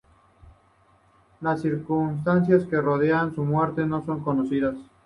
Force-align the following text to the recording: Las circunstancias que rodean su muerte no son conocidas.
Las 1.41 1.61
circunstancias 1.61 2.63
que 2.65 2.81
rodean 2.81 3.35
su 3.35 3.43
muerte 3.45 3.85
no 3.85 4.03
son 4.03 4.23
conocidas. 4.23 4.75